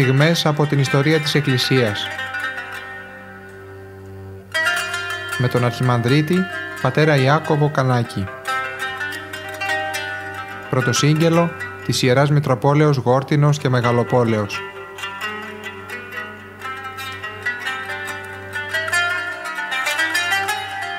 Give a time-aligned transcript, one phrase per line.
[0.00, 2.06] στιγμές από την ιστορία της Εκκλησίας.
[5.38, 6.36] Με τον Αρχιμανδρίτη,
[6.82, 8.24] πατέρα Ιάκωβο Κανάκη.
[10.70, 11.50] Πρωτοσύγγελο
[11.84, 14.60] της Ιεράς Μητροπόλεως Γόρτινος και Μεγαλοπόλεως.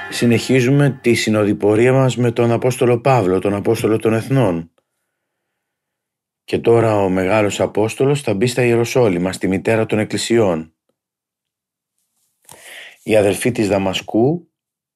[0.09, 4.69] Συνεχίζουμε τη συνοδοιπορία μας με τον Απόστολο Παύλο, τον Απόστολο των Εθνών.
[6.47, 10.73] Και τώρα ο Μεγάλος Απόστολος θα μπει στα Ιεροσόλυμα, στη μητέρα των Εκκλησιών.
[13.03, 14.51] Οι αδελφοί της Δαμασκού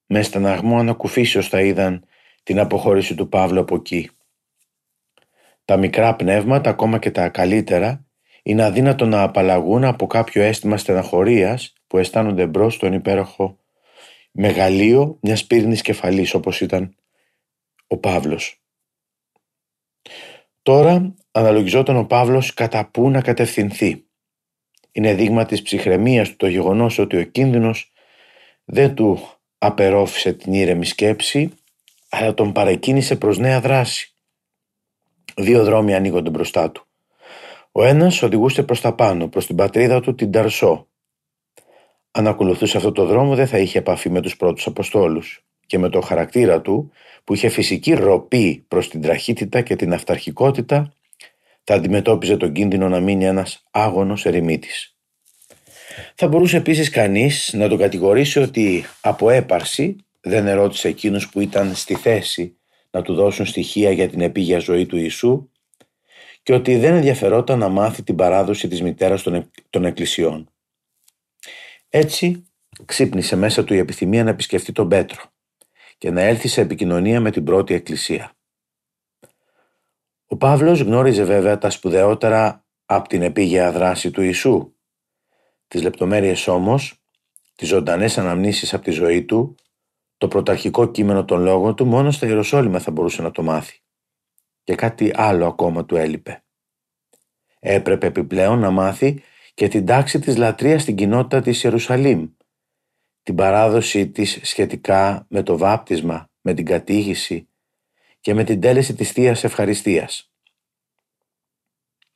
[0.06, 2.06] με στεναγμό ανακουφίσεως θα είδαν
[2.44, 4.10] την αποχώρηση του Παύλου από εκεί.
[5.66, 8.06] Τα μικρά πνεύματα, ακόμα και τα καλύτερα,
[8.44, 13.60] είναι αδύνατο να απαλλαγούν από κάποιο αίσθημα στεναχωρίας που αισθάνονται μπρος στον υπέροχο
[14.32, 16.96] μεγαλείο μιας πύρινης κεφαλής όπως ήταν
[17.88, 18.61] ο Παύλος.
[20.62, 24.06] Τώρα αναλογιζόταν ο Παύλος κατά πού να κατευθυνθεί.
[24.92, 27.92] Είναι δείγμα της ψυχραιμίας του το γεγονός ότι ο κίνδυνος
[28.66, 29.20] δεν του
[29.58, 31.54] απερόφησε την ήρεμη σκέψη
[32.10, 34.14] αλλά τον παρεκκίνησε προς νέα δράση.
[35.36, 36.86] Δύο δρόμοι ανοίγονται μπροστά του.
[37.72, 40.88] Ο ένας οδηγούσε προς τα πάνω, προς την πατρίδα του την Ταρσό.
[42.12, 45.90] Αν ακολουθούσε αυτό το δρόμο δεν θα είχε επαφή με τους πρώτους Αποστόλους και με
[45.90, 46.92] το χαρακτήρα του
[47.24, 50.94] που είχε φυσική ροπή προς την τραχύτητα και την αυταρχικότητα
[51.64, 54.96] θα αντιμετώπιζε τον κίνδυνο να μείνει ένας άγωνος ερημίτης.
[56.16, 61.76] Θα μπορούσε επίσης κανείς να τον κατηγορήσει ότι από έπαρση δεν ερώτησε εκείνους που ήταν
[61.76, 62.58] στη θέση
[62.92, 65.50] να του δώσουν στοιχεία για την επίγεια ζωή του Ιησού
[66.44, 70.50] και ότι δεν ενδιαφερόταν να μάθει την παράδοση της μητέρας των, των εκκλησιών.
[71.90, 72.46] Έτσι
[72.86, 75.32] ξύπνησε μέσα του η επιθυμία να επισκεφτεί τον Πέτρο
[76.02, 78.34] και να έλθει σε επικοινωνία με την πρώτη εκκλησία.
[80.26, 84.76] Ο Παύλος γνώριζε βέβαια τα σπουδαιότερα από την επίγεια δράση του Ιησού.
[85.68, 87.04] Τις λεπτομέρειες όμως,
[87.56, 89.56] τις ζωντανές αναμνήσεις από τη ζωή του,
[90.18, 93.80] το πρωταρχικό κείμενο των λόγων του μόνο στα Ιεροσόλυμα θα μπορούσε να το μάθει.
[94.64, 96.44] Και κάτι άλλο ακόμα του έλειπε.
[97.60, 102.30] Έπρεπε επιπλέον να μάθει και την τάξη της λατρείας στην κοινότητα της Ιερουσαλήμ,
[103.24, 107.48] την παράδοση της σχετικά με το βάπτισμα, με την κατήγηση
[108.20, 110.32] και με την τέλεση της Θείας Ευχαριστίας.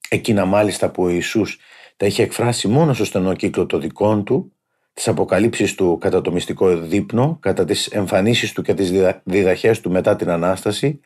[0.09, 1.59] Εκείνα μάλιστα που ο Ιησούς
[1.97, 4.53] τα είχε εκφράσει μόνος στο στενό κύκλο των δικών του,
[4.93, 8.91] τις αποκαλύψεις του κατά το μυστικό δείπνο, κατά τις εμφανίσεις του και τις
[9.23, 10.99] διδαχές του μετά την Ανάσταση,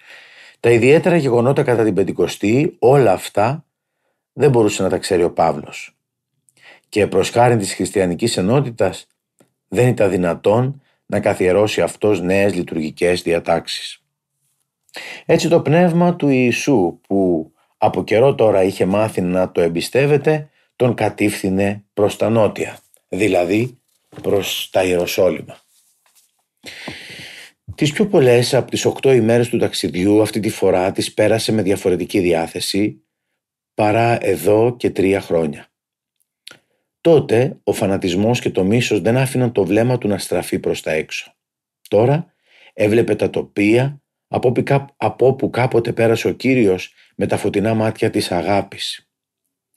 [0.59, 3.65] τα ιδιαίτερα γεγονότα κατά την Πεντηκοστή, όλα αυτά
[4.33, 5.97] δεν μπορούσε να τα ξέρει ο Παύλος.
[6.89, 9.07] Και προς χάρη της χριστιανικής ενότητας
[9.69, 14.03] δεν ήταν δυνατόν να καθιερώσει αυτός νέες λειτουργικές διατάξεις.
[15.25, 20.93] Έτσι το πνεύμα του Ιησού που από καιρό τώρα είχε μάθει να το εμπιστεύεται τον
[20.93, 23.79] κατήφθηνε προς τα νότια, δηλαδή
[24.21, 25.57] προς τα Ιεροσόλυμα.
[27.75, 31.61] Τις πιο πολλές από τις οκτώ ημέρες του ταξιδιού αυτή τη φορά τις πέρασε με
[31.61, 33.03] διαφορετική διάθεση
[33.73, 35.68] παρά εδώ και τρία χρόνια.
[37.01, 40.91] Τότε ο φανατισμός και το μίσος δεν άφηναν το βλέμμα του να στραφεί προς τα
[40.91, 41.35] έξω.
[41.87, 42.33] Τώρα
[42.73, 49.09] έβλεπε τα τοπία από όπου κάποτε πέρασε ο Κύριος με τα φωτεινά μάτια της αγάπης.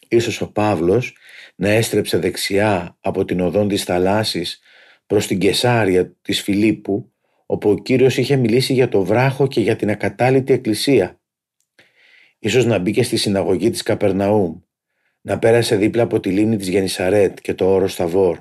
[0.09, 1.17] Ίσως ο Παύλος
[1.55, 4.61] να έστρεψε δεξιά από την οδόν της θαλάσσης
[5.07, 7.13] προς την Κεσάρια της Φιλίππου
[7.47, 11.21] όπου ο Κύριος είχε μιλήσει για το βράχο και για την ακατάλητη εκκλησία.
[12.39, 14.61] Ίσως να μπήκε στη συναγωγή της Καπερναούμ
[15.23, 18.41] να πέρασε δίπλα από τη λίμνη της Γενισαρέτ και το όρος Σταβόρ,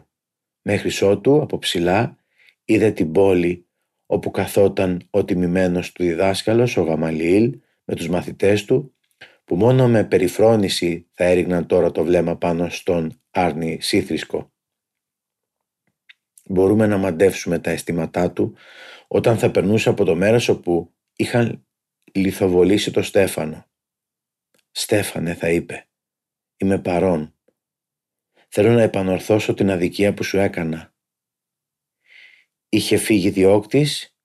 [0.62, 2.18] μέχρι ότου από ψηλά
[2.66, 3.66] είδε την πόλη
[4.06, 8.96] όπου καθόταν ο τιμημένος του διδάσκαλος, ο Γαμαλίλ, με τους μαθητές του,
[9.44, 14.52] που μόνο με περιφρόνηση θα έριγναν τώρα το βλέμμα πάνω στον Άρνη Σύθρισκο.
[16.46, 18.56] Μπορούμε να μαντεύσουμε τα αισθήματά του
[19.08, 21.66] όταν θα περνούσε από το μέρος όπου είχαν
[22.14, 23.66] λιθοβολήσει το Στέφανο.
[24.72, 25.91] «Στέφανε» θα είπε
[26.62, 27.36] Είμαι παρόν.
[28.48, 30.94] Θέλω να επανορθώσω την αδικία που σου έκανα.
[32.70, 34.18] Είχε φύγει διώκτης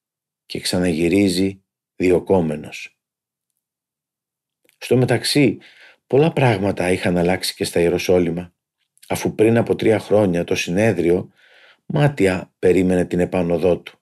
[0.46, 1.62] και ξαναγυρίζει
[1.96, 2.98] διοκόμενος.
[4.78, 5.58] Στο μεταξύ,
[6.06, 8.54] πολλά πράγματα είχαν αλλάξει και στα Ιεροσόλυμα,
[9.08, 11.32] αφού πριν από τρία χρόνια το συνέδριο
[11.86, 13.98] μάτια περίμενε την επάνωδό του.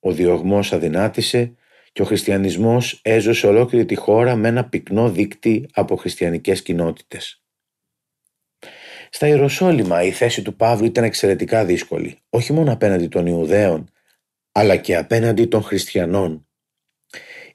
[0.00, 1.54] Ο διωγμός αδυνάτησε
[1.92, 7.42] και ο χριστιανισμός έζωσε ολόκληρη τη χώρα με ένα πυκνό δίκτυ από χριστιανικές κοινότητες.
[9.10, 13.90] Στα Ιεροσόλυμα η θέση του Παύλου ήταν εξαιρετικά δύσκολη, όχι μόνο απέναντι των Ιουδαίων,
[14.52, 16.48] αλλά και απέναντι των χριστιανών.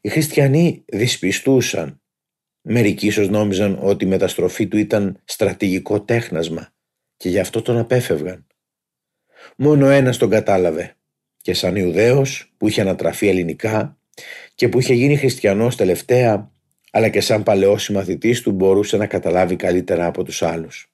[0.02, 2.04] Οι χριστιανοί δυσπιστούσαν
[2.66, 6.74] Μερικοί ίσως νόμιζαν ότι η μεταστροφή του ήταν στρατηγικό τέχνασμα
[7.18, 8.48] και γι' αυτό τον απέφευγαν.
[9.58, 10.96] Μόνο ένας τον κατάλαβε
[11.42, 13.98] και σαν Ιουδαίος που είχε ανατραφεί ελληνικά
[14.56, 16.52] και που είχε γίνει χριστιανός τελευταία
[16.92, 20.93] αλλά και σαν παλαιός συμμαθητής του μπορούσε να καταλάβει καλύτερα από τους άλλους.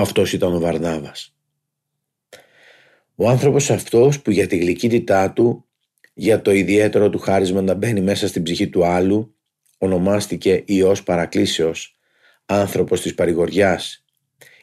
[0.00, 1.34] Αυτός ήταν ο Βαρνάβας.
[3.14, 5.64] Ο άνθρωπος αυτός που για τη γλυκύτητά του,
[6.14, 9.34] για το ιδιαίτερο του χάρισμα να μπαίνει μέσα στην ψυχή του άλλου,
[9.78, 11.96] ονομάστηκε Υιός Παρακλήσεως,
[12.46, 14.04] άνθρωπος της παρηγοριάς.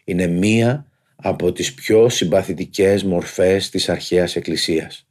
[0.04, 5.08] Είναι μία από τις πιο συμπαθητικές μορφές της αρχαίας εκκλησίας.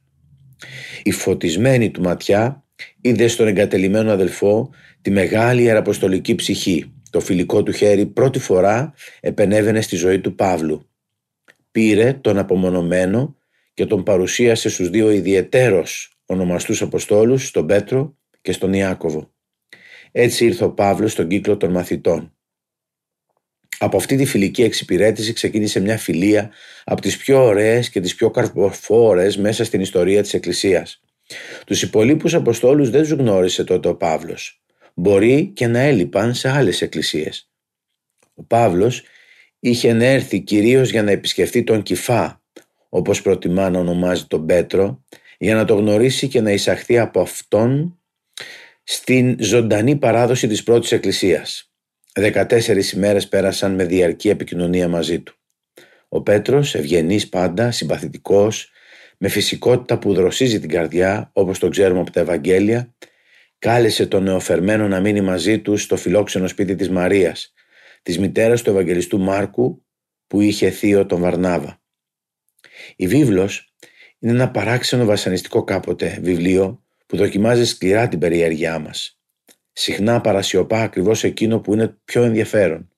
[1.03, 2.63] Η φωτισμένη του ματιά
[3.01, 4.69] είδε στον εγκατελειμμένο αδελφό
[5.01, 6.94] τη μεγάλη ιεραποστολική ψυχή.
[7.15, 10.89] Το φιλικό του χέρι πρώτη φορά επενέβαινε στη ζωή του Παύλου.
[11.71, 13.37] Πήρε τον απομονωμένο
[13.73, 19.33] και τον παρουσίασε στους δύο ιδιαιτέρως ονομαστούς Αποστόλους, στον Πέτρο και στον Ιάκωβο.
[20.11, 22.33] Έτσι ήρθε ο Παύλος στον κύκλο των μαθητών.
[23.77, 26.51] Από αυτή τη φιλική εξυπηρέτηση ξεκίνησε μια φιλία
[26.83, 31.01] από τις πιο ωραίες και τις πιο καρποφόρες μέσα στην ιστορία της Εκκλησίας.
[31.65, 34.64] Τους υπολείπους Αποστόλους δεν τους γνώρισε τότε ο Παύλος.
[34.97, 37.49] Μπορεί και να έλειπαν σε άλλες εκκλησίες.
[38.33, 39.03] Ο Παύλος
[39.59, 42.43] είχε έρθει κυρίως για να επισκεφτεί τον Κυφά,
[42.89, 45.03] όπως προτιμά να ονομάζει τον Πέτρο,
[45.37, 47.99] για να το γνωρίσει και να εισαχθεί από αυτόν
[48.83, 51.71] στην ζωντανή παράδοση της πρώτης εκκλησίας.
[52.13, 55.35] Δεκατέσσερις ημέρες πέρασαν με διαρκή επικοινωνία μαζί του.
[56.09, 58.69] Ο Πέτρος, ευγενής πάντα, συμπαθητικός,
[59.17, 62.93] με φυσικότητα που δροσίζει την καρδιά, όπως το ξέρουμε από τα Ευαγγέλια,
[63.59, 67.53] κάλεσε τον νεοφερμένο να μείνει μαζί του στο φιλόξενο σπίτι της Μαρίας,
[68.01, 69.85] της μητέρας του Ευαγγελιστού Μάρκου,
[70.27, 71.81] που είχε θείο τον Βαρνάβα.
[72.95, 73.73] Η βίβλος
[74.19, 79.19] είναι ένα παράξενο βασανιστικό κάποτε βιβλίο που δοκιμάζει σκληρά την περιέργειά μας.
[79.71, 82.89] Συχνά παρασιωπά ακριβώς εκείνο που είναι πιο ενδιαφέρον.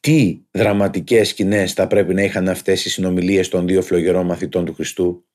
[0.00, 4.74] Τι δραματικές σκηνές θα πρέπει να είχαν αυτές οι συνομιλίες των δύο φλογερών μαθητών του
[4.74, 5.26] Χριστού;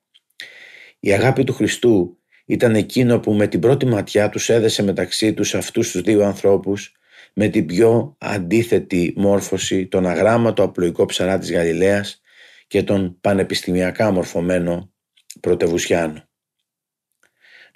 [1.00, 2.18] Η αγάπη του Χριστού
[2.48, 6.92] ήταν εκείνο που με την πρώτη ματιά τους έδεσε μεταξύ τους αυτούς τους δύο ανθρώπους
[7.32, 12.20] με την πιο αντίθετη μόρφωση τον αγράμματο απλοϊκό ψαρά της Γαλιλαίας
[12.66, 14.92] και τον πανεπιστημιακά μορφωμένο
[15.40, 16.28] πρωτεβουσιάνο.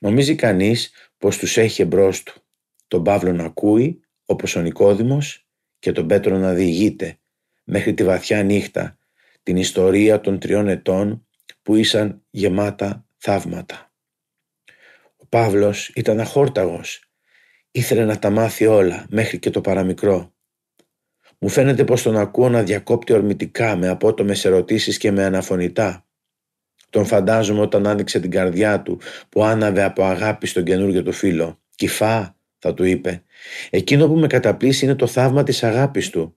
[0.01, 2.43] Νομίζει κανείς πως τους έχει εμπρός του
[2.89, 5.47] τον Παύλο να ακούει όπως ο Νικόδημος
[5.79, 7.19] και τον Πέτρο να διηγείται
[7.65, 8.99] μέχρι τη βαθιά νύχτα
[9.43, 11.27] την ιστορία των τριών ετών
[11.63, 13.92] που ήσαν γεμάτα θαύματα.
[15.35, 17.05] Ο Παύλος ήταν αχόρταγος,
[17.71, 20.35] ήθελε να τα μάθει όλα μέχρι και το παραμικρό.
[21.39, 26.07] Μου φαίνεται πως τον ακούω να διακόπτει ορμητικά με απότομες ερωτήσεις και με αναφωνητά.
[26.91, 31.61] Τον φαντάζομαι όταν άνοιξε την καρδιά του που άναβε από αγάπη στον καινούργιο του φίλο.
[31.75, 33.23] «Κυφά», θα του είπε,
[33.71, 36.37] «εκείνο που με καταπλήσει είναι το θαύμα της αγάπης του.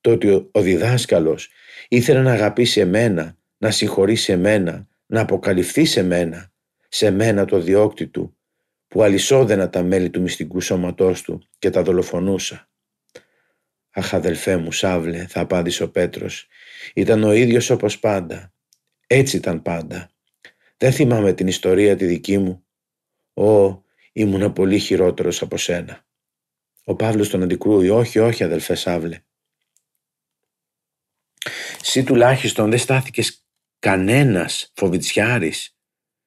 [0.00, 1.50] Το ότι ο διδάσκαλος
[1.88, 6.51] ήθελε να αγαπήσει εμένα, να συγχωρήσει εμένα, να αποκαλυφθεί σε μένα,
[6.94, 8.36] σε μένα το διώκτη του,
[8.88, 12.70] που αλυσόδενα τα μέλη του μυστικού σώματός του και τα δολοφονούσα.
[13.90, 16.48] «Αχ αδελφέ μου Σάβλε», θα απάντησε ο Πέτρος,
[16.94, 18.52] «ήταν ο ίδιος όπως πάντα.
[19.06, 20.10] Έτσι ήταν πάντα.
[20.76, 22.66] Δεν θυμάμαι την ιστορία τη δική μου.
[23.34, 26.06] Ω, ήμουνα πολύ χειρότερος από σένα».
[26.84, 29.22] Ο Παύλος τον αντικρούει, «Όχι, όχι αδελφέ Σάβλε».
[31.82, 33.44] «Συ τουλάχιστον δεν στάθηκες
[33.78, 35.76] κανένας φοβητσιάρης.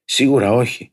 [0.06, 0.90] Σίγουρα όχι.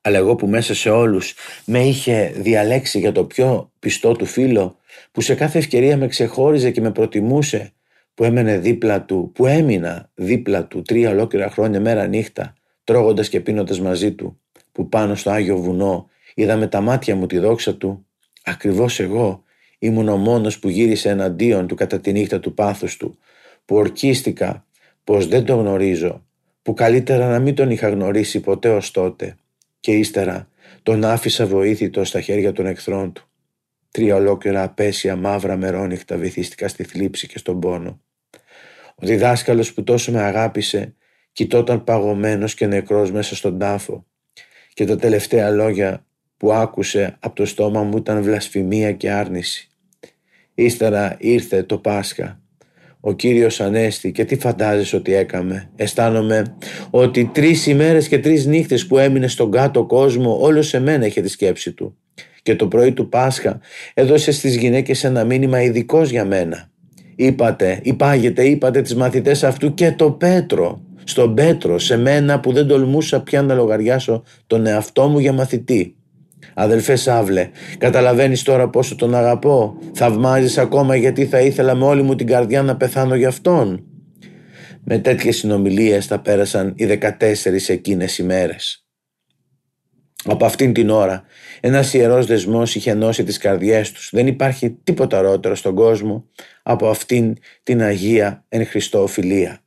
[0.00, 4.78] Αλλά εγώ που μέσα σε όλους με είχε διαλέξει για το πιο πιστό του φίλο,
[5.12, 7.72] που σε κάθε ευκαιρία με ξεχώριζε και με προτιμούσε,
[8.14, 13.40] που έμενε δίπλα του, που έμεινα δίπλα του τρία ολόκληρα χρόνια μέρα νύχτα, τρώγοντας και
[13.40, 14.40] πίνοντας μαζί του,
[14.72, 18.06] που πάνω στο Άγιο Βουνό είδα με τα μάτια μου τη δόξα του,
[18.44, 19.42] ακριβώς εγώ
[19.78, 23.18] ήμουν ο μόνος που γύρισε εναντίον του κατά τη νύχτα του πάθους του,
[23.64, 24.66] που ορκίστηκα
[25.04, 26.26] πως δεν τον γνωρίζω,
[26.68, 29.34] που καλύτερα να μην τον είχα γνωρίσει ποτέ ως τότε
[29.80, 30.48] και ύστερα
[30.82, 33.28] τον άφησα βοήθητο στα χέρια των εχθρών του.
[33.90, 38.00] Τρία ολόκληρα απέσια μαύρα μερόνυχτα βυθίστηκα στη θλίψη και στον πόνο.
[38.94, 40.94] Ο διδάσκαλος που τόσο με αγάπησε
[41.32, 44.06] κοιτόταν παγωμένος και νεκρός μέσα στον τάφο
[44.74, 46.06] και τα τελευταία λόγια
[46.36, 49.68] που άκουσε από το στόμα μου ήταν βλασφημία και άρνηση.
[50.54, 52.40] Ύστερα ήρθε το Πάσχα
[53.00, 55.70] ο Κύριος Ανέστη και τι φαντάζεσαι ότι έκαμε.
[55.76, 56.56] Αισθάνομαι
[56.90, 61.20] ότι τρεις ημέρες και τρεις νύχτες που έμεινε στον κάτω κόσμο όλο σε μένα είχε
[61.20, 61.96] τη σκέψη του.
[62.42, 63.60] Και το πρωί του Πάσχα
[63.94, 66.70] έδωσε στις γυναίκες ένα μήνυμα ειδικός για μένα.
[67.16, 70.82] Είπατε, υπάγετε, είπατε τις μαθητές αυτού και το Πέτρο.
[71.04, 75.97] Στον Πέτρο, σε μένα που δεν τολμούσα πια να λογαριάσω τον εαυτό μου για μαθητή.
[76.60, 82.14] Αδελφέ Σάβλε, καταλαβαίνεις τώρα πόσο τον αγαπώ; Θαυμάζεις ακόμα γιατί θα ήθελα με όλη μου
[82.14, 83.84] την καρδιά να πεθάνω για αυτόν.
[84.84, 88.86] Με τέτοιες συνομιλίες θα πέρασαν οι 14 εκείνες ημέρες.
[90.24, 91.24] Από αυτήν την ώρα
[91.60, 94.10] ένας ιερός δεσμός είχε ενώσει τις καρδιές τους.
[94.12, 96.24] Δεν υπάρχει τίποτα ρότερο στον κόσμο
[96.62, 99.60] από αυτήν την Αγία εν Χριστώ φιλία.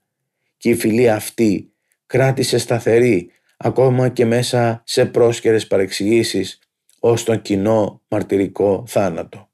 [0.58, 1.72] Και η φιλία αυτή
[2.06, 6.60] κράτησε σταθερή ακόμα και μέσα σε πρόσκαιρες παρεξηγήσεις
[7.04, 9.50] ως τον κοινό μαρτυρικό θάνατο.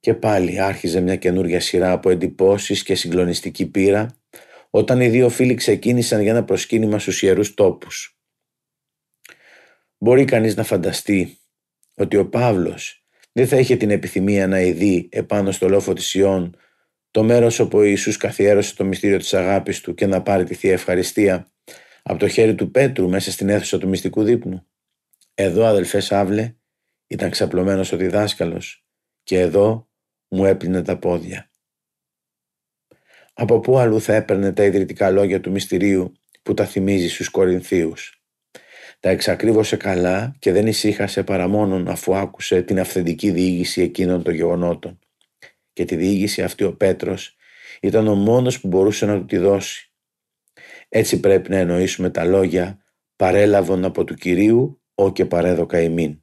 [0.00, 4.16] Και πάλι άρχιζε μια καινούργια σειρά από εντυπώσεις και συγκλονιστική πείρα
[4.70, 8.18] όταν οι δύο φίλοι ξεκίνησαν για ένα προσκύνημα στους ιερούς τόπους.
[9.98, 11.38] Μπορεί κανείς να φανταστεί
[11.94, 16.56] ότι ο Παύλος δεν θα είχε την επιθυμία να ειδεί επάνω στο λόφο της Ιών
[17.10, 20.54] το μέρος όπου ο Ιησούς καθιέρωσε το μυστήριο της αγάπης του και να πάρει τη
[20.54, 21.48] Θεία Ευχαριστία
[22.02, 24.66] από το χέρι του Πέτρου μέσα στην αίθουσα του μυστικού δείπνου.
[25.36, 26.54] Εδώ αδελφές Σάβλε
[27.06, 28.86] ήταν ξαπλωμένος ο διδάσκαλος
[29.22, 29.88] και εδώ
[30.28, 31.50] μου έπλυνε τα πόδια.
[33.32, 36.12] Από πού αλλού θα έπαιρνε τα ιδρυτικά λόγια του μυστηρίου
[36.42, 38.22] που τα θυμίζει στους Κορινθίους;
[39.00, 44.34] Τα εξακρίβωσε καλά και δεν ησύχασε παρά μόνον αφού άκουσε την αυθεντική διήγηση εκείνων των
[44.34, 44.98] γεγονότων.
[45.72, 47.36] Και τη διήγηση αυτή ο Πέτρος
[47.80, 49.92] ήταν ο μόνος που μπορούσε να του τη δώσει.
[50.88, 52.84] Έτσι πρέπει να εννοήσουμε τα λόγια
[53.16, 56.22] «παρέλαβον από του Κυρίου, ο και παρέδοκα ημίν».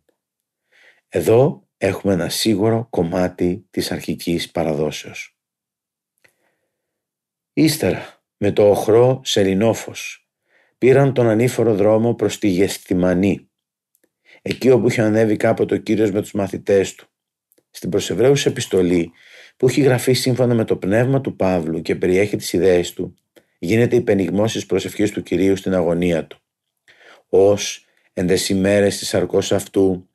[1.07, 5.37] Εδώ έχουμε ένα σίγουρο κομμάτι της αρχικής παραδόσεως.
[7.53, 10.29] Ύστερα, με το οχρό σελινόφος,
[10.77, 13.49] πήραν τον ανήφορο δρόμο προς τη Γεστημανή,
[14.41, 17.05] εκεί όπου είχε ανέβει κάποτε ο Κύριος με τους μαθητές του.
[17.69, 19.11] Στην προσεβραίουσα επιστολή
[19.57, 23.15] που έχει γραφεί σύμφωνα με το πνεύμα του Παύλου και περιέχει τις ιδέες του,
[23.59, 26.39] γίνεται υπενιγμός της προσευχής του Κυρίου στην αγωνία του.
[27.29, 30.05] Ως εντεσημέρες της αρκός αυτού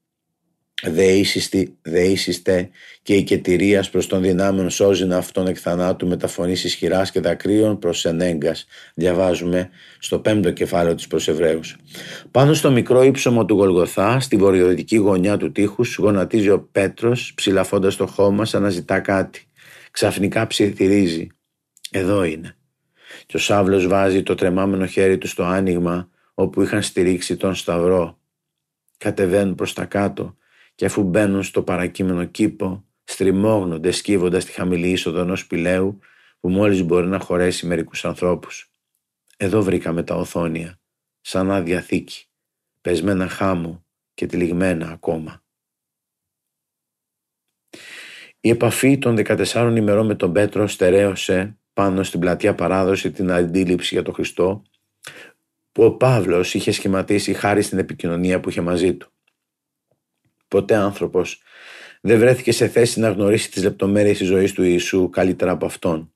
[1.82, 2.70] δεήσιστε
[3.02, 7.20] και η κετηρίας προς τον δυνάμεων σώζει αυτόν εκ θανάτου με τα φωνής ισχυράς και
[7.20, 8.66] δακρύων προς ενέγκας.
[8.94, 11.30] Διαβάζουμε στο πέμπτο κεφάλαιο της προς
[12.30, 17.96] Πάνω στο μικρό ύψωμο του Γολγοθά, στη βορειοδυτική γωνιά του τείχους, γονατίζει ο Πέτρος, ψηλαφώντας
[17.96, 19.44] το χώμα σαν να ζητά κάτι.
[19.90, 21.26] Ξαφνικά ψιθυρίζει.
[21.90, 22.56] Εδώ είναι.
[23.26, 26.08] Και ο Σάβλος βάζει το τρεμάμενο χέρι του στο άνοιγμα
[26.38, 28.18] όπου είχαν στηρίξει τον Σταυρό.
[28.96, 30.36] Κατεβαίνουν προς τα κάτω
[30.74, 35.98] και αφού μπαίνουν στο παρακείμενο κήπο, στριμώγνονται σκύβοντας τη χαμηλή είσοδο ενός σπηλαίου
[36.40, 38.70] που μόλις μπορεί να χωρέσει μερικούς ανθρώπους.
[39.36, 40.80] Εδώ βρήκαμε τα οθόνια,
[41.20, 42.26] σαν άδεια θήκη,
[42.80, 45.44] πεσμένα χάμω και τυλιγμένα ακόμα.
[48.40, 53.94] Η επαφή των 14 ημερών με τον Πέτρο στερέωσε πάνω στην πλατεία παράδοση την αντίληψη
[53.94, 54.62] για τον Χριστό
[55.76, 59.12] που ο Παύλος είχε σχηματίσει χάρη στην επικοινωνία που είχε μαζί του.
[60.48, 61.42] Ποτέ άνθρωπος
[62.00, 66.12] δεν βρέθηκε σε θέση να γνωρίσει τις λεπτομέρειες της ζωής του Ιησού καλύτερα από αυτόν.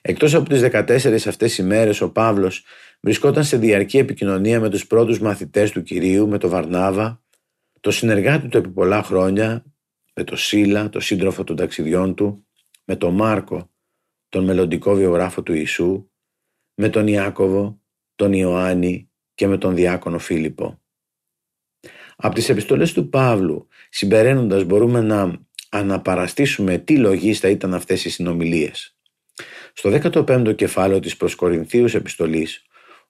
[0.00, 2.64] Εκτός από τις 14 αυτές ημέρες ο Παύλος
[3.00, 7.22] βρισκόταν σε διαρκή επικοινωνία με τους πρώτους μαθητές του Κυρίου, με τον Βαρνάβα,
[7.80, 9.64] το συνεργάτη του επί πολλά χρόνια,
[10.14, 12.46] με τον Σίλα, το σύντροφο των ταξιδιών του,
[12.84, 13.70] με τον Μάρκο,
[14.28, 16.10] τον μελλοντικό βιογράφο του Ιησού,
[16.74, 17.82] με τον Ιάκωβο,
[18.14, 20.78] τον Ιωάννη και με τον διάκονο Φίλιππο.
[22.16, 25.40] Από τις επιστολές του Παύλου συμπεραίνοντας μπορούμε να
[25.70, 28.96] αναπαραστήσουμε τι λογίστα ήταν αυτές οι συνομιλίες.
[29.72, 32.64] Στο 15ο κεφάλαιο της προς Κορινθίους επιστολής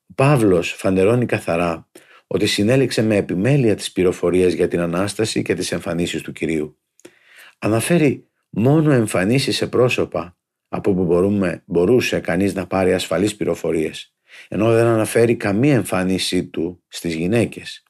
[0.07, 1.89] ο Παύλος φανερώνει καθαρά
[2.27, 6.79] ότι συνέλεξε με επιμέλεια τις πληροφορίες για την Ανάσταση και τις εμφανίσεις του Κυρίου.
[7.59, 14.14] Αναφέρει μόνο εμφανίσεις σε πρόσωπα από που μπορούμε, μπορούσε κανείς να πάρει ασφαλείς πληροφορίες,
[14.47, 17.83] ενώ δεν αναφέρει καμία εμφάνισή του στις γυναίκες.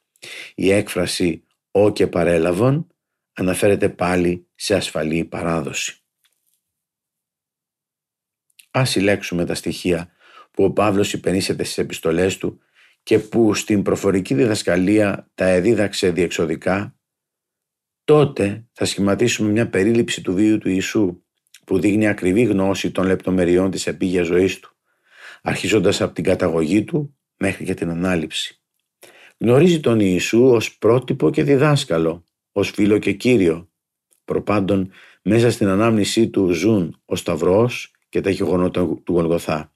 [0.54, 2.86] Η έκφραση «ο και παρέλαβον»
[3.32, 6.00] αναφέρεται πάλι σε ασφαλή παράδοση.
[8.70, 10.10] Ας συλλέξουμε τα στοιχεία
[10.50, 12.60] που ο Παύλος υπενήσεται στις επιστολές του
[13.02, 16.96] και που στην προφορική διδασκαλία τα εδίδαξε διεξοδικά,
[18.04, 21.22] τότε θα σχηματίσουμε μια περίληψη του βίου του Ιησού
[21.64, 24.75] που δείχνει ακριβή γνώση των λεπτομεριών της επίγειας ζωής του,
[25.46, 28.60] αρχίζοντας από την καταγωγή του μέχρι και την ανάληψη.
[29.38, 33.68] Γνωρίζει τον Ιησού ως πρότυπο και διδάσκαλο, ως φίλο και κύριο.
[34.24, 34.90] Προπάντων
[35.22, 39.72] μέσα στην ανάμνησή του ζουν ο Σταυρός και τα γεγονότα του Γολγοθά.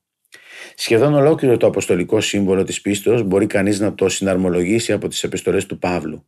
[0.75, 5.67] Σχεδόν ολόκληρο το αποστολικό σύμβολο της πίστεως μπορεί κανείς να το συναρμολογήσει από τις επιστολές
[5.67, 6.27] του Παύλου.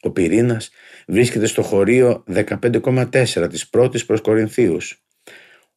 [0.00, 0.70] Ο πυρήνας
[1.06, 5.04] βρίσκεται στο χωρίο 15,4 της πρώτης προς Κορινθίους.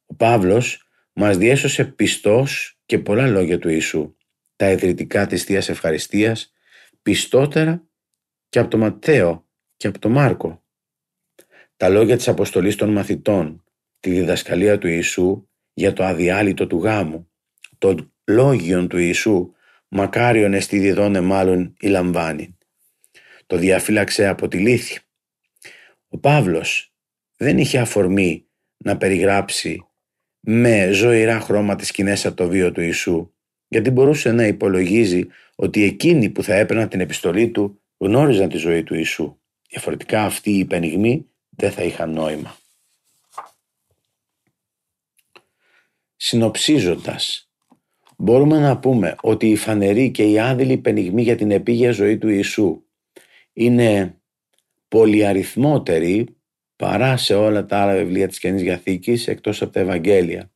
[0.05, 4.15] Ο Παύλος μας διέσωσε πιστός και πολλά λόγια του Ιησού,
[4.55, 6.53] τα ιδρυτικά της Θείας Ευχαριστίας,
[7.01, 7.87] πιστότερα
[8.49, 10.63] και από τον Ματθαίο και από τον Μάρκο.
[11.77, 13.63] Τα λόγια της αποστολής των μαθητών,
[13.99, 17.29] τη διδασκαλία του Ιησού για το αδιάλειτο του γάμου,
[17.77, 19.53] το λόγιον του Ιησού,
[19.87, 22.57] μακάριον εστί διδώνε μάλλον η λαμβάνει.
[23.47, 24.99] Το διαφύλαξε από τη λύθη.
[26.07, 26.93] Ο Παύλος
[27.37, 28.45] δεν είχε αφορμή
[28.77, 29.87] να περιγράψει
[30.47, 33.31] με ζωηρά χρώμα τις σκηνές από το βίο του Ιησού,
[33.67, 38.83] γιατί μπορούσε να υπολογίζει ότι εκείνοι που θα έπαιρναν την επιστολή του γνώριζαν τη ζωή
[38.83, 39.37] του Ιησού.
[39.69, 42.57] Διαφορετικά αυτοί οι υπενιγμοί δεν θα είχαν νόημα.
[46.15, 47.49] Συνοψίζοντας,
[48.17, 52.29] μπορούμε να πούμε ότι η φανερή και η άδειλη πενιγμή για την επίγεια ζωή του
[52.29, 52.83] Ιησού
[53.53, 54.19] είναι
[54.87, 56.35] πολυαριθμότερη
[56.75, 60.51] παρά σε όλα τα άλλα βιβλία της Καινής Διαθήκης εκτός από τα Ευαγγέλια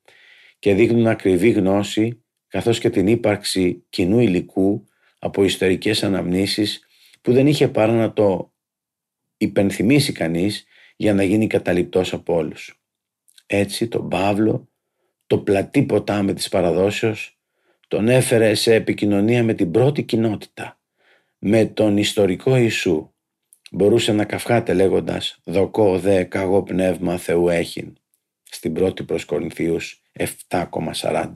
[0.59, 4.87] και δείχνουν ακριβή γνώση καθώς και την ύπαρξη κοινού υλικού
[5.19, 6.83] από ιστορικές αναμνήσεις
[7.21, 8.53] που δεν είχε παρά να το
[9.37, 12.81] υπενθυμίσει κανείς για να γίνει καταληπτός από όλους.
[13.45, 14.69] Έτσι τον Παύλο,
[15.27, 17.39] το πλατή ποτάμι της παραδόσεως,
[17.87, 20.79] τον έφερε σε επικοινωνία με την πρώτη κοινότητα,
[21.39, 23.13] με τον ιστορικό Ιησού.
[23.71, 27.93] Μπορούσε να καυχάται λέγοντας «Δοκό δε καγό πνεύμα Θεού έχειν»
[28.43, 30.01] στην πρώτη προς Κορινθίους
[30.47, 31.31] 7,40.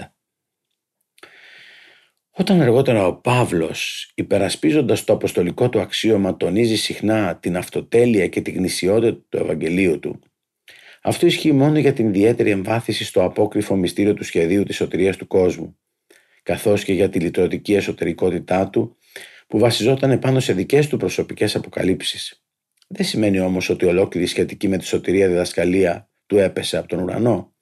[2.35, 8.55] Όταν αργότερα ο Παύλος, υπερασπίζοντας το αποστολικό του αξίωμα, τονίζει συχνά την αυτοτέλεια και την
[8.55, 10.19] γνησιότητα του Ευαγγελίου του,
[11.01, 15.27] αυτό ισχύει μόνο για την ιδιαίτερη εμβάθυνση στο απόκριφο μυστήριο του σχεδίου της σωτηρίας του
[15.27, 15.77] κόσμου,
[16.43, 18.97] καθώς και για τη λυτρωτική εσωτερικότητά του,
[19.53, 22.43] που βασιζόταν πάνω σε δικές του προσωπικές αποκαλύψεις.
[22.87, 27.55] Δεν σημαίνει όμως ότι ολόκληρη σχετική με τη σωτηρία διδασκαλία του έπεσε από τον ουρανό.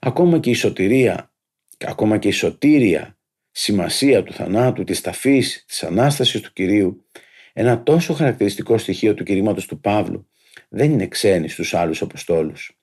[0.00, 1.32] Ακόμα και η σωτηρία,
[1.78, 3.18] ακόμα και η σωτήρια
[3.50, 7.06] σημασία του θανάτου, της ταφής, της Ανάστασης του Κυρίου,
[7.52, 10.28] ένα τόσο χαρακτηριστικό στοιχείο του κηρύγματος του Παύλου,
[10.68, 12.78] δεν είναι ξένη στους άλλους Αποστόλους.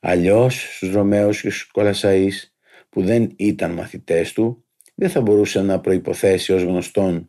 [0.00, 2.54] Αλλιώς στους Ρωμαίους και στους Κολασαείς,
[2.88, 7.28] που δεν ήταν μαθητές του, δεν θα μπορούσε να προϋποθέσει ως γνωστόν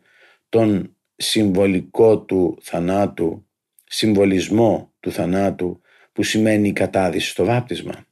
[0.50, 3.48] τον συμβολικό του θανάτου,
[3.84, 5.82] συμβολισμό του θανάτου
[6.12, 8.06] που σημαίνει η κατάδυση στο βάπτισμα.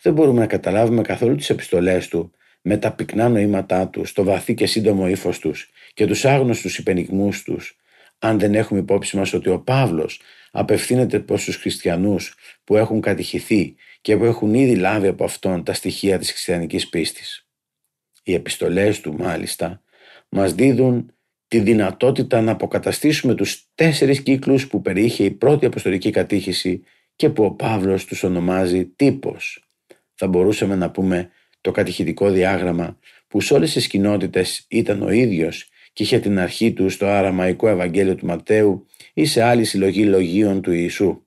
[0.00, 2.30] Δεν μπορούμε να καταλάβουμε καθόλου τις επιστολές του
[2.62, 7.42] με τα πυκνά νοήματά του, το βαθύ και σύντομο ύφος τους και τους άγνωστους υπενιγμούς
[7.42, 7.76] τους,
[8.18, 13.74] αν δεν έχουμε υπόψη μας ότι ο Παύλος απευθύνεται προς τους χριστιανούς που έχουν κατηχηθεί
[14.00, 17.48] και που έχουν ήδη λάβει από αυτόν τα στοιχεία της χριστιανικής πίστης.
[18.22, 19.82] Οι επιστολές του, μάλιστα,
[20.28, 21.15] μας δίδουν
[21.48, 26.82] τη δυνατότητα να αποκαταστήσουμε τους τέσσερις κύκλους που περιείχε η πρώτη αποστολική κατήχηση
[27.16, 29.66] και που ο Παύλος τους ονομάζει τύπος.
[30.14, 31.30] Θα μπορούσαμε να πούμε
[31.60, 36.72] το κατηχητικό διάγραμμα που σε όλες τις κοινότητες ήταν ο ίδιος και είχε την αρχή
[36.72, 41.20] του στο αραμαϊκό Ευαγγέλιο του Ματέου ή σε άλλη συλλογή λογίων του Ιησού.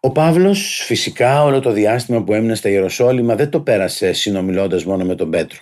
[0.00, 5.04] Ο Παύλος φυσικά όλο το διάστημα που έμεινε στα Ιεροσόλυμα δεν το πέρασε συνομιλώντας μόνο
[5.04, 5.58] με τον Πέτρο.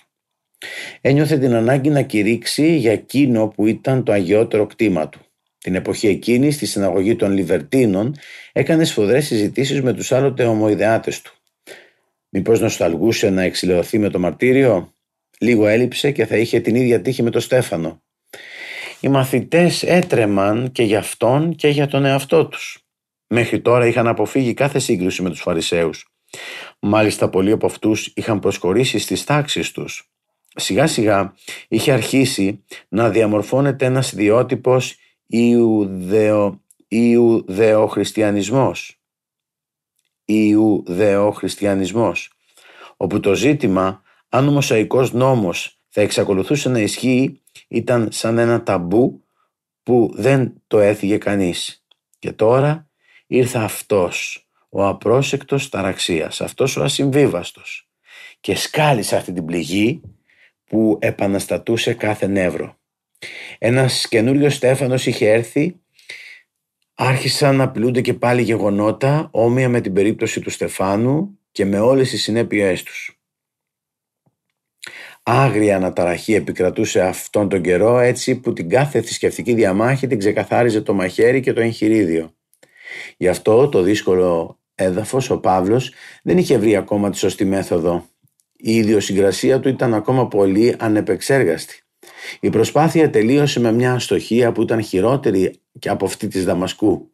[1.01, 5.19] Ένιωθε την ανάγκη να κηρύξει για εκείνο που ήταν το αγιότερο κτήμα του.
[5.57, 8.15] Την εποχή εκείνη, στη συναγωγή των Λιβερτίνων,
[8.51, 11.33] έκανε σφοδρές συζητήσεις με τους άλλοτε ομοειδεάτες του.
[12.29, 14.93] Μήπως νοσταλγούσε να εξηλαιωθεί με το μαρτύριο;
[15.39, 18.03] Λίγο έλειψε και θα είχε την ίδια τύχη με τον Στέφανο.
[18.99, 22.79] Οι μαθητές έτρεμαν και για αυτόν και για τον εαυτό τους.
[23.27, 26.13] Μέχρι τώρα είχαν αποφύγει κάθε σύγκρουση με τους Φαρισαίους.
[26.79, 30.11] Μάλιστα πολλοί από αυτούς είχαν προσχωρήσει στις τάξεις τους.
[30.55, 31.33] Σιγά σιγά
[31.67, 38.99] είχε αρχίσει να διαμορφώνεται ένας ιδιότυπος Ιουδεο, Ιουδεοχριστιανισμός
[40.29, 42.31] Ιουδεοχριστιανισμός,
[42.97, 49.23] όπου το ζήτημα αν ο Μωσαϊκός νόμος θα εξακολουθούσε να ισχύει ήταν σαν ένα ταμπού
[49.83, 51.85] που δεν το έφυγε κανείς.
[52.19, 52.89] Και τώρα
[53.27, 57.89] ήρθε αυτός, ο απρόσεκτος ταραξίας, αυτός ο ασυμβίβαστος
[58.39, 60.01] και σκάλισε αυτή την πληγή
[60.69, 62.77] που επαναστατούσε κάθε νεύρο.
[63.57, 65.79] Ένας καινούριος Στέφανος είχε έρθει
[67.01, 72.09] Άρχισαν να απειλούνται και πάλι γεγονότα όμοια με την περίπτωση του Στεφάνου και με όλες
[72.09, 73.19] τις συνέπειές τους.
[75.23, 80.93] Άγρια αναταραχή επικρατούσε αυτόν τον καιρό έτσι που την κάθε θρησκευτική διαμάχη την ξεκαθάριζε το
[80.93, 82.33] μαχαίρι και το εγχειρίδιο.
[83.17, 88.05] Γι' αυτό το δύσκολο έδαφος ο Παύλος δεν είχε βρει ακόμα τη σωστή μέθοδο.
[88.61, 91.83] Η ιδιοσυγκρασία του ήταν ακόμα πολύ ανεπεξέργαστη.
[92.39, 97.11] Η προσπάθεια τελείωσε με μια αστοχία που ήταν χειρότερη και από αυτή της Δαμασκού.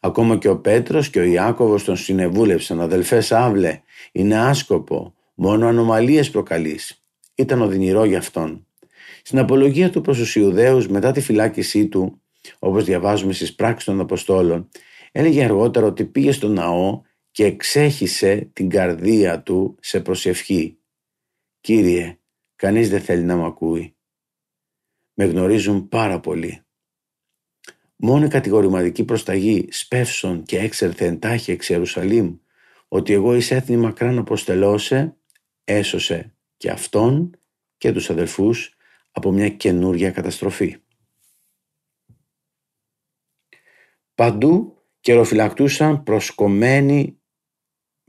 [0.00, 3.80] Ακόμα και ο Πέτρος και ο Ιάκωβος τον συνεβούλευσαν «Αδελφές Σάβλε,
[4.12, 7.02] είναι άσκοπο, μόνο ανομαλίες προκαλείς».
[7.34, 8.66] Ήταν οδυνηρό για αυτόν.
[9.22, 12.20] Στην απολογία του προς τους Ιουδαίους μετά τη φυλάκισή του,
[12.58, 14.68] όπως διαβάζουμε στις πράξεις των Αποστόλων,
[15.12, 20.78] έλεγε αργότερα ότι πήγε στο ναό και εξέχισε την καρδία του σε προσευχή.
[21.64, 22.18] «Κύριε,
[22.56, 23.96] κανείς δεν θέλει να μ' ακούει.
[25.14, 26.62] Με γνωρίζουν πάρα πολύ.
[27.96, 32.36] Μόνο η κατηγορηματική προσταγή σπεύσον και έξερθε εντάχει εξ Ιερουσαλήμ
[32.88, 35.16] ότι εγώ εις έθνη μακράν αποστελώσε,
[35.64, 37.38] έσωσε και αυτόν
[37.76, 38.76] και τους αδελφούς
[39.10, 40.76] από μια καινούρια καταστροφή.
[44.14, 47.20] Παντού καιροφυλακτούσαν προσκομμένοι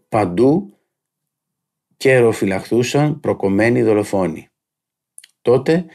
[0.09, 0.74] παντού
[1.97, 4.47] καιροφυλακτούσαν προκομμένοι δολοφόνοι.
[5.41, 5.85] Τότε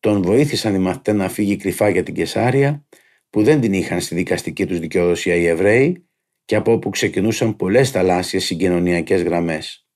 [0.00, 2.86] τον βοήθησαν οι μαθητές να φύγει κρυφά για την Κεσάρια
[3.30, 6.06] που δεν την είχαν στη δικαστική τους δικαιοδοσία οι Εβραίοι
[6.44, 9.88] και από όπου ξεκινούσαν πολλές θαλάσσιες συγκοινωνιακές γραμμές.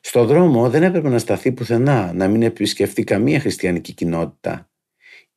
[0.00, 4.70] Στο δρόμο δεν έπρεπε να σταθεί πουθενά, να μην επισκεφτεί καμία χριστιανική κοινότητα.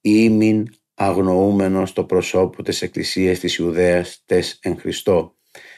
[0.01, 5.35] Ήμην αγνοούμενος στο προσώπου της Εκκλησίας της Ιουδαίας τες εν Χριστώ,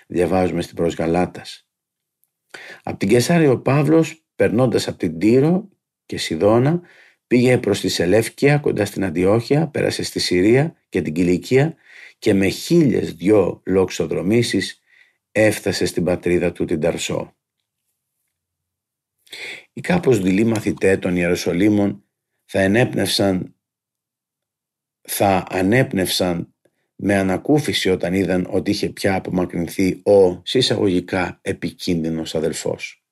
[0.08, 1.67] διαβάζουμε στην προς Γαλάτας.
[2.84, 5.70] Από την Κεσάρια ο Παύλος, περνώντας από την Τύρο
[6.06, 6.82] και Σιδώνα,
[7.28, 11.76] πήγε προς τη Σελεύκια κοντά στην Αντιόχεια, πέρασε στη Συρία και την Κιλικία
[12.20, 14.80] και με χίλιες δυο λοξοδρομήσεις
[15.32, 17.36] έφτασε στην πατρίδα του την Ταρσό.
[19.74, 22.04] Οι κάπως δειλοί μαθητέ των Ιεροσολύμων
[22.46, 23.58] θα ενέπνευσαν
[25.10, 26.56] θα ανέπνευσαν
[27.00, 33.04] με ανακούφιση όταν είδαν ότι είχε πια απομακρυνθεί ο συσσαγωγικά επικίνδυνος αδελφός.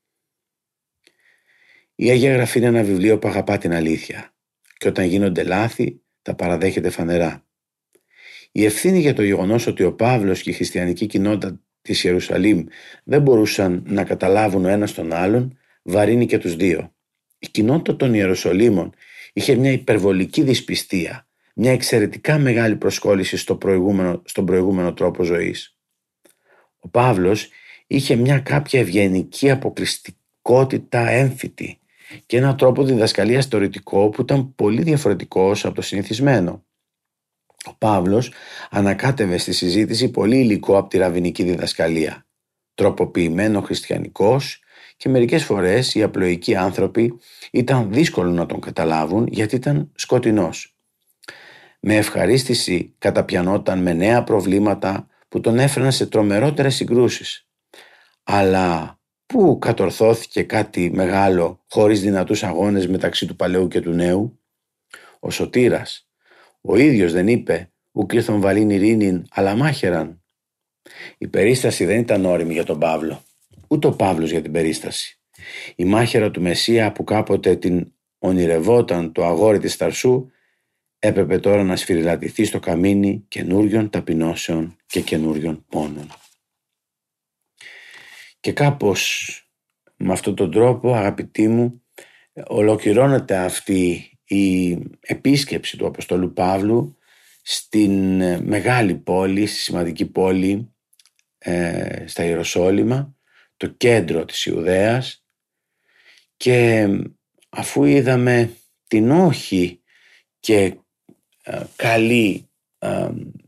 [1.95, 4.33] Η Αγία Γραφή είναι ένα βιβλίο που αγαπά την αλήθεια
[4.77, 7.45] και όταν γίνονται λάθη τα παραδέχεται φανερά.
[8.51, 12.65] Η ευθύνη για το γεγονός ότι ο Παύλος και η χριστιανική κοινότητα της Ιερουσαλήμ
[13.03, 16.95] δεν μπορούσαν να καταλάβουν ο ένας τον άλλον βαρύνει και τους δύο.
[17.39, 18.93] Η κοινότητα των Ιερουσαλήμων
[19.33, 25.77] είχε μια υπερβολική δυσπιστία, μια εξαιρετικά μεγάλη προσκόλληση στο προηγούμενο, στον προηγούμενο τρόπο ζωής.
[26.79, 27.49] Ο Παύλος
[27.87, 31.79] είχε μια κάποια ευγενική αποκλειστικότητα έμφυτη
[32.25, 36.65] και ένα τρόπο διδασκαλίας θεωρητικό που ήταν πολύ διαφορετικός από το συνηθισμένο.
[37.65, 38.31] Ο Παύλος
[38.69, 42.25] ανακάτευε στη συζήτηση πολύ υλικό από τη ραβινική διδασκαλία.
[42.73, 44.59] Τροποποιημένο χριστιανικός
[44.97, 47.19] και μερικές φορές οι απλοϊκοί άνθρωποι
[47.51, 50.74] ήταν δύσκολο να τον καταλάβουν γιατί ήταν σκοτεινός.
[51.87, 57.47] Με ευχαρίστηση καταπιανόταν με νέα προβλήματα που τον έφεραν σε τρομερότερες συγκρούσεις.
[58.23, 64.39] Αλλά πού κατορθώθηκε κάτι μεγάλο χωρίς δυνατούς αγώνες μεταξύ του παλαιού και του νέου;
[65.19, 66.09] Ο Σωτήρας,
[66.61, 70.23] ο ίδιος δεν είπε «Ουκ ήρθον βαλήν ειρήνην, αλλά μάχεραν».
[71.17, 73.23] Η περίσταση δεν ήταν όριμη για τον Παύλο,
[73.67, 75.19] ούτε ο Παύλος για την περίσταση.
[75.75, 80.29] Η μάχαιρα του Μεσσία που κάποτε την ονειρευόταν το αγόρι της Ταρσού
[81.05, 86.07] έπρεπε τώρα να σφυριλατηθεί στο καμίνι καινούριων ταπεινώσεων και καινούριων πόνων.
[88.39, 89.29] Και κάπως
[89.95, 91.81] με αυτόν τον τρόπο αγαπητοί μου
[92.47, 96.97] ολοκληρώνεται αυτή η επίσκεψη του Αποστολού Παύλου
[97.41, 100.73] στην ε, μεγάλη πόλη, στη σημαντική πόλη
[101.37, 103.15] ε, στα Ιεροσόλυμα,
[103.57, 105.25] το κέντρο της Ιουδαίας
[106.37, 106.87] και
[107.49, 109.81] αφού είδαμε την όχι
[110.39, 110.73] και ε,
[111.75, 112.49] καλή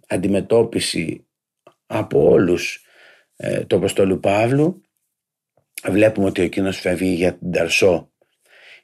[0.08, 1.28] αντιμετώπιση
[1.86, 2.86] από όλους
[3.68, 4.82] το Αποστολού Παύλου
[5.84, 8.12] βλέπουμε ότι εκείνος φεύγει για την Ταρσό.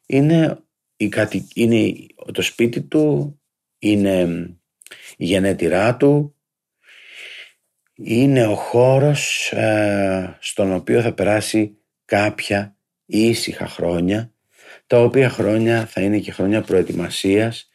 [0.06, 0.58] Είναι,
[0.96, 1.10] η
[1.54, 1.94] είναι
[2.32, 3.40] το σπίτι του,
[3.80, 4.22] είναι
[5.18, 6.36] η γενέτειρά του,
[7.94, 14.34] είναι ο χώρος ε, στον οποίο θα περάσει κάποια ήσυχα χρόνια,
[14.88, 17.70] τα οποία χρόνια θα είναι και χρόνια προετοιμασίας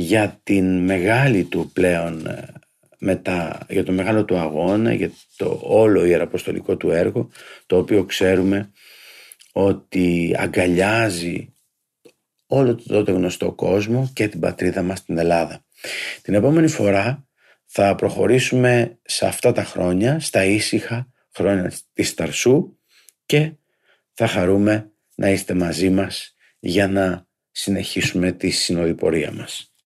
[0.00, 2.52] για την μεγάλη του πλέον ε,
[2.98, 7.30] μετά, για το μεγάλο του αγώνα, για το όλο ιεραποστολικό του έργο,
[7.66, 8.70] το οποίο ξέρουμε
[9.52, 11.54] ότι αγκαλιάζει
[12.46, 15.64] όλο το τότε γνωστό κόσμο και την πατρίδα μας την Ελλάδα.
[16.22, 17.26] Την επόμενη φορά
[17.64, 22.78] θα προχωρήσουμε σε αυτά τα χρόνια, στα ήσυχα χρόνια της Ταρσού
[23.26, 23.52] και
[24.14, 29.67] θα χαρούμε να είστε μαζί μας για να συνεχίσουμε τη συνοδοιπορία μας.